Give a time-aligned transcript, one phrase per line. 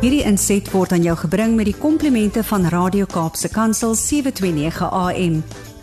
[0.00, 5.34] Hierdie inset word aan jou gebring met die komplimente van Radio Kaapse Kansel 729 AM.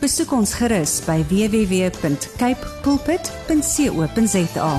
[0.01, 4.71] Besoek ons gerus by www.cape pulpit.co.za.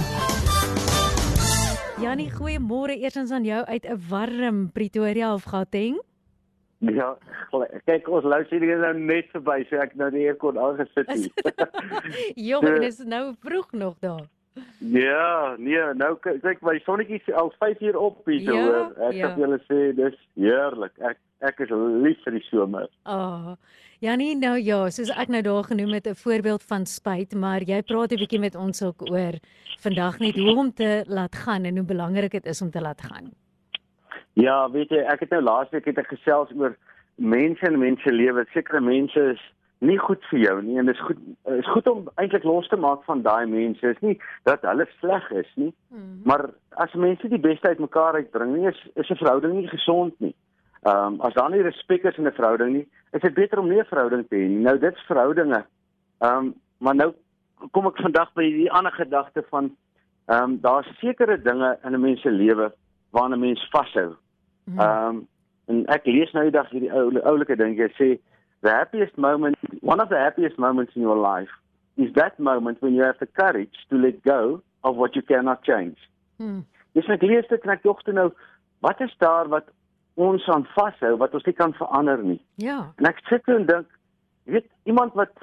[2.02, 6.02] Jannie, goeiemôre eersins aan jou uit 'n warm Pretoria of Gauteng.
[6.78, 7.14] Ja,
[7.86, 11.30] kyk ons luister hier nou net verby, so ek nou die aircon aangesit het.
[12.34, 14.26] Jong, dit is nou vroeg nog daar.
[14.78, 18.92] Ja, nee, nou kyk my sonnetjie is al 5 uur op hier Ja, hoor.
[19.08, 19.28] Ek ja.
[19.28, 20.94] kan julle sê dis heerlik.
[20.98, 22.88] Ek ek is lief vir die somer.
[23.04, 23.56] Ah, oh,
[24.02, 27.82] Jannie, nou ja, soos ek nou daar genoem het 'n voorbeeld van spyt, maar jy
[27.82, 29.34] praat 'n bietjie met ons ook oor
[29.80, 33.00] vandag net hoe om te laat gaan en hoe belangrik dit is om te laat
[33.00, 33.32] gaan.
[34.32, 36.76] Ja, weet jy, ek het nou laasweek het ek gesels oor
[37.16, 38.46] mense en mense lewe.
[38.52, 39.42] Sekere mense is
[39.78, 41.18] nie goed vir jou nie en dit is goed
[41.58, 43.86] is goed om eintlik los te maak van daai mense.
[43.86, 46.20] Is nie dat hulle sleg is nie, Mm.
[46.24, 50.14] Maar as mense die beste uit mekaar uitbring, nie is is 'n verhouding nie gesond
[50.20, 50.34] nie.
[50.82, 53.68] Ehm um, as daar nie respek is in 'n verhouding nie, is dit beter om
[53.68, 54.62] nie 'n verhouding te hê nie.
[54.62, 55.64] Nou dit's verhoudinge.
[56.20, 57.12] Ehm um, maar nou
[57.70, 59.76] kom ek vandag by die ander gedagte van
[60.26, 62.72] ehm um, daar's sekere dinge in 'n mens se lewe
[63.10, 64.16] waaraan 'n mens vashou.
[64.64, 64.78] Mm.
[64.78, 65.28] Ehm um,
[65.66, 68.18] en ek lees nou die dag hierdie ou oulike ding jy sê
[68.62, 71.50] the happiest moment one of the happiest moments in your life
[71.96, 75.64] is that moment when you have the courage to let go of what you cannot
[75.64, 75.98] change.
[76.40, 76.64] Mm.
[76.92, 78.30] Dis net lees dit en ek dink toe nou
[78.86, 79.70] wat is daar wat
[80.14, 82.40] ons aan vashou wat ons nie kan verander nie.
[82.62, 82.92] Ja.
[82.98, 83.86] En ek sit en dink
[84.44, 85.34] weet iemand wat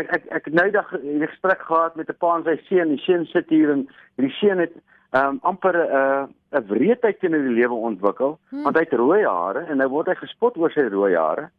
[0.00, 2.88] ek ek ek nou dag 'n gesprek gehad met 'n pa en sy seun.
[2.88, 4.74] Die seun sit hier en die seun het
[5.12, 8.62] um, amper 'n uh, 'n wreedheid teenoor die lewe ontwikkel Hmm.
[8.62, 11.50] want hy het rooi hare en nou word hy gespot oor sy rooi hare.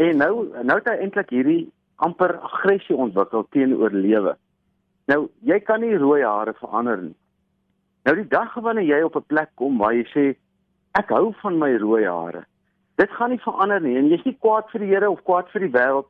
[0.00, 0.34] En nou
[0.64, 1.62] nou het hy eintlik hierdie
[2.00, 4.36] amper aggressie ontwikkel teenoor lewe.
[5.12, 7.16] Nou jy kan nie rooi hare verander nie.
[8.08, 10.24] Nou die dag wanneer jy op 'n plek kom waar jy sê
[10.98, 12.44] ek hou van my rooi hare.
[12.96, 15.60] Dit gaan nie verander nie en jy's nie kwaad vir die Here of kwaad vir
[15.60, 16.08] die wêreld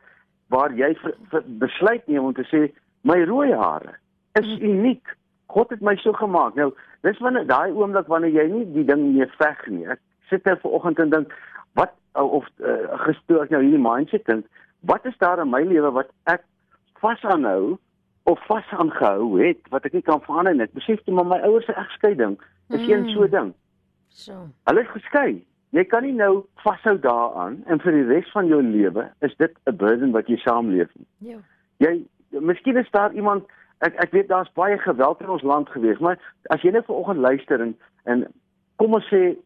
[0.49, 3.99] waar jy vir, vir besluit neem om te sê my rooi hare
[4.39, 5.17] is uniek.
[5.47, 6.55] God het my so gemaak.
[6.55, 9.87] Nou, dis wanneer daai oomblik wanneer jy nie die ding mee veg nie.
[9.87, 9.99] Ek
[10.29, 11.35] sit nou vanoggend en dink
[12.13, 14.47] of uh, gestoor nou hierdie mindset dink,
[14.81, 16.43] wat is daar in my lewe wat ek
[17.01, 17.79] vasaanhou
[18.29, 20.67] of vas aangehou het wat ek nie kan verander nie.
[20.75, 22.39] Besef toe maar my ouers se egskeiding
[22.69, 23.11] is een Mm.
[23.15, 23.55] so ding.
[24.09, 24.33] So.
[24.65, 25.45] Hulle is geskei.
[25.71, 29.53] Jy kan nie nou vashou daaraan en vir die res van jou lewe is dit
[29.67, 31.33] 'n burden wat jy saamleef nie.
[31.33, 31.39] Ja.
[31.79, 32.05] Jy
[32.41, 33.45] miskien is daar iemand
[33.81, 36.19] ek ek weet daar's baie geweld in ons land gewees, maar
[36.51, 38.27] as jy net vanoggend luister en en
[38.77, 39.37] kom ons sê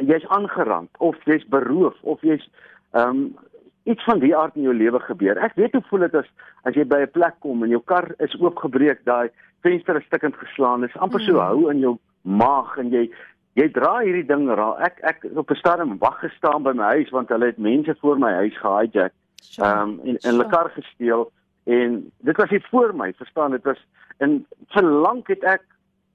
[0.00, 2.48] jy's aangerand of jy's beroof of jy's
[2.92, 3.36] ehm um,
[3.84, 5.38] iets van die aard in jou lewe gebeur.
[5.42, 6.26] Ek weet hoe voel dit as
[6.64, 9.28] as jy by 'n plek kom en jou kar is oopgebreek, daai
[9.62, 11.38] venster is stukkend geslaan, dis amper so Mm.
[11.40, 13.10] hou in jou maag en jy
[13.56, 14.76] jy dra hierdie ding ra.
[14.78, 18.18] Ek ek op 'n stadium wag gestaan by my huis want hulle het mense voor
[18.18, 19.62] my huis gehijack So.
[19.62, 21.32] ehm um, en en hulle kar gesteel
[21.66, 23.78] en dit was nie voor my verstaan dit was
[24.18, 25.62] en vir lank het ek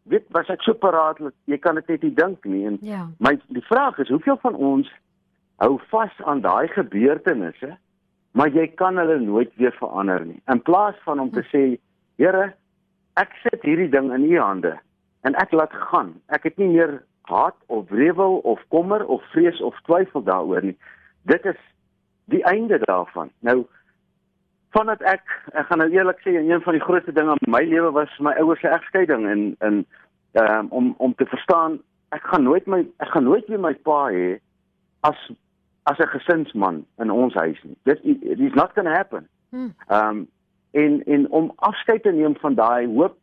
[0.10, 3.08] weet was ek so paraat dat jy kan dit net nie dink nie en Ja.
[3.20, 4.92] my die vraag is hoeveel van ons
[5.58, 7.78] hou vas aan daai gebeurtenisse
[8.38, 10.42] maar jy kan hulle nooit weer verander nie.
[10.48, 11.80] In plaas van om te sê
[12.18, 12.54] Here
[13.18, 14.76] ek sit hierdie ding in u hande
[15.22, 16.16] en ek laat gaan.
[16.34, 20.78] Ek het nie meer haat of wrevel of kommer of vrees of twyfel daaroor nie.
[21.26, 21.58] Dit is
[22.26, 23.30] die einde daarvan.
[23.42, 23.66] Nou
[24.78, 27.92] vandat ek ek gaan nou eerlik sê een van die grootste dinge in my lewe
[27.92, 29.86] was my ouers se egskeiding en en
[30.44, 31.80] um, om om te verstaan
[32.16, 34.28] ek gaan nooit my ek gaan nooit weer my pa hê
[35.10, 35.20] as
[35.84, 39.74] as 'n gesinsman in ons huis nie dit it is not going to happen Mm.
[39.88, 40.30] Ehm um,
[40.72, 43.18] en en om afskeid te neem van daai hoop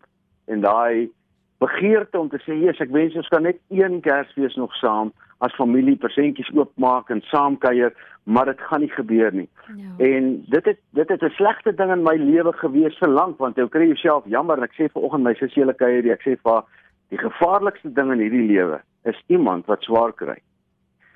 [0.45, 1.11] en daai
[1.59, 5.13] begeerte om te sê, "Jesus, ek wens ons kan net een Kersfees nog saam
[5.45, 7.93] as familie persentjies oopmaak en saam kuier,
[8.25, 10.05] maar dit gaan nie gebeur nie." Ja.
[10.07, 13.57] En dit het dit het 'n slegte ding in my lewe gewees vir lank want
[13.57, 16.53] jy kry jouself jammer en ek sê vanoggend my sussie hele kuier, ek sê vir
[16.53, 16.65] haar,
[17.09, 20.39] die gevaarlikste ding in hierdie lewe is iemand wat swaar kry.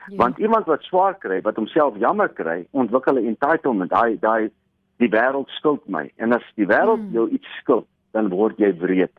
[0.08, 0.16] Ja.
[0.16, 3.90] Want iemand wat swaar kry, wat homself jammer kry, ontwikkel 'n entitlement.
[3.90, 4.50] Daai daai
[4.98, 6.10] die wêreld skuld my.
[6.16, 7.12] En as die wêreld Mm.
[7.12, 9.10] jou iets skuld, dan word jy wreed.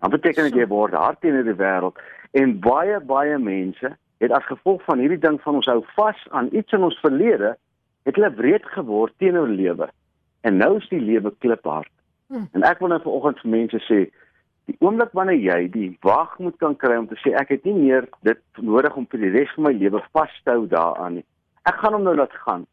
[0.00, 0.58] Dan beteken dit So.
[0.58, 1.96] jy word hard teenoor die wêreld
[2.32, 6.48] en baie baie mense het as gevolg van hierdie ding van ons hou vas aan
[6.54, 7.56] iets in ons verlede,
[8.06, 9.88] het hulle wreed geword teenoor lewe.
[10.46, 11.90] En nou is die lewe kliphard.
[12.30, 12.48] Mm.
[12.54, 13.98] En ek wil nou vanoggend vir mense sê,
[14.70, 18.06] die oomblik wanneer jy die waagmoed kan kry om te sê ek het nie meer
[18.26, 21.26] dit nodig om vir die res van my lewe vas te hou daaraan nie.
[21.66, 22.66] Ek gaan hom nou laat gaan.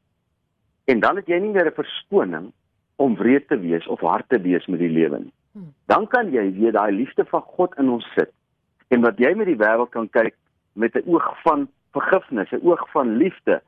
[0.90, 2.52] En dan het jy nie meer 'n verskoning
[2.98, 5.34] om wreed te wees of hard te wees met die lewe nie.
[5.54, 5.74] Hmm.
[5.88, 8.32] Dan kan jy weer daai liefde van God in ons sit.
[8.90, 10.36] En wat jy met die wêreld kan kyk
[10.80, 13.62] met 'n oog van vergifnis, 'n oog van liefde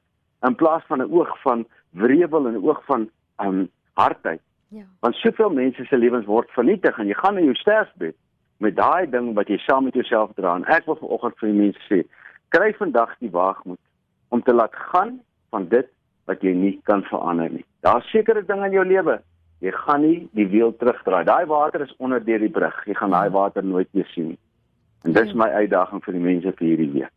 [0.48, 4.42] in plaas van 'n oog van wrevel en 'n oog van um hardheid.
[4.68, 4.84] Ja.
[5.00, 8.16] Want soveel mense se lewens word vernietig en jy gaan in jou sterfbed
[8.58, 10.56] met daai ding wat jy saam met jouself dra.
[10.56, 12.08] En ek wil vanoggend vir die mense sê,
[12.50, 13.80] kry vandag die waagmoed
[14.30, 15.20] om te laat gaan
[15.50, 15.88] van dit
[16.26, 17.66] wat jy nie kan verander nie.
[17.80, 19.22] Daar's sekere dinge in jou lewe
[19.62, 21.24] jy gaan nie die wiel terugdraai.
[21.26, 22.78] Daai water is onder deur die brug.
[22.90, 24.40] Jy gaan daai water nooit weer sien nie.
[25.04, 25.38] En dis ja.
[25.38, 27.14] my uitdaging vir die mense vir hierdie week.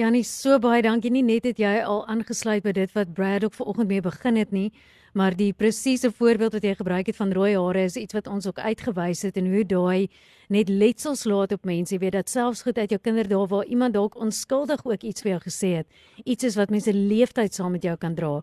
[0.00, 3.52] Janie, so baie dankie nie net het jy al aangesluit by dit wat Brad ook
[3.58, 4.70] vanoggend mee begin het nie,
[5.12, 8.48] maar die presiese voorbeeld wat jy gebruik het van rooi hare is iets wat ons
[8.48, 10.08] ook uitgewys het en hoe daai
[10.48, 13.92] net letsels laat op mense, jy weet dat selfs goed uit jou kinderdae waar iemand
[13.92, 15.88] dalk onskuldig ook iets vir jou gesê het,
[16.24, 18.38] iets is wat mense leeftyd saam met jou kan dra.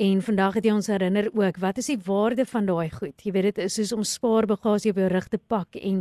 [0.00, 3.20] En vandag het jy ons herinner ook wat is die waarde van daai goed?
[3.20, 5.98] Jy weet dit is soos om spaarbagasie op jou rug te pak en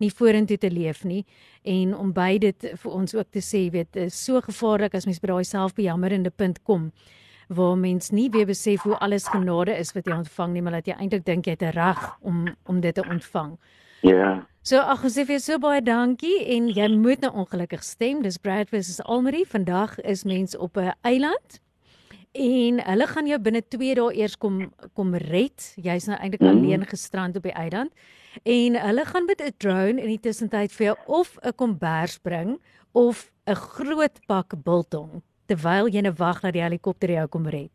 [0.00, 1.26] nie vorentoe te leef nie
[1.68, 5.20] en om by dit vir ons ook te sê, weet, is so gevaarlik as mens
[5.20, 6.88] by daai selfbejammerende punt kom
[7.52, 10.88] waar mens nie weer besef hoe alles genade is wat jy ontvang nie, maar dat
[10.88, 13.58] jy eintlik dink jy het 'n reg om om dit te ontvang.
[14.00, 14.10] Ja.
[14.10, 14.42] Yeah.
[14.62, 18.22] So ag asseblief vir so baie dankie en jy moet nou ongelukkig stem.
[18.22, 19.44] Dis Bradford se Almarie.
[19.46, 21.61] Vandag is mens op 'n eiland
[22.32, 25.72] en hulle gaan jou binne 2 dae eers kom kom red.
[25.76, 26.52] Jy's nou eintlik mm.
[26.52, 27.92] alleen gestrand op die eiland.
[28.48, 32.60] En hulle gaan met 'n drone in die tussentyd vir jou of 'n kombers bring
[32.92, 37.72] of 'n groot pak biltong terwyl jy net wag dat die helikopter jou kom red.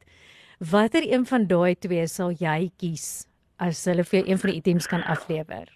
[0.60, 3.28] Watter een van daai twee sal jy kies
[3.60, 5.68] as hulle vir jou een van die items kan aflewer?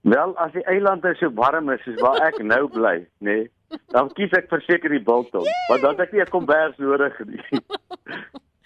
[0.00, 3.50] Wel, as die eiland so warm is soos waar ek nou bly, nê, nee,
[3.90, 7.42] Dan kies ek verseker die biltong, want dan het ek nie 'n kombers nodig nie.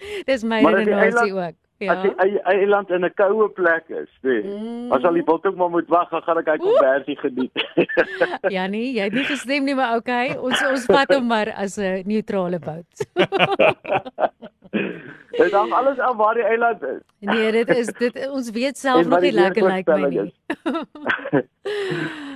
[0.28, 1.56] Dis my redenasie ook.
[1.80, 1.94] Ja.
[1.94, 4.42] As die eiland in 'n koue plek is, nee.
[4.42, 4.92] Mm.
[4.92, 7.64] As al die biltong maar moet wag, dan gaan ek hy kombersie geniet.
[8.56, 11.80] ja nee, jy het nie gestem nie, maar okay, ons ons vat hom maar as
[11.80, 12.92] 'n neutrale bout.
[15.30, 17.00] Dit hang alles af waar die eiland is.
[17.18, 20.32] Nee, dit is dit ons weet self nog nie lekker lyk like my nie.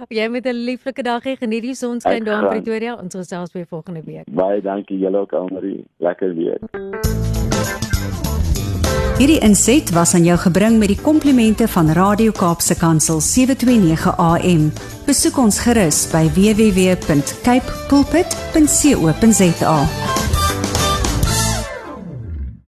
[0.18, 2.94] Jy met 'n lieflike dag hê, geniet die sonskyn daar in Pretoria.
[2.94, 4.24] Ons gesels weer volgende week.
[4.30, 5.84] Baie dankie julle ook Almarie.
[5.98, 6.58] Lekker weer.
[9.18, 14.72] Hierdie inset was aan jou gebring met die komplimente van Radio Kaapse Kansel 729 AM.
[15.06, 19.74] Besoek ons gerus by www.cape pulpit.co.za.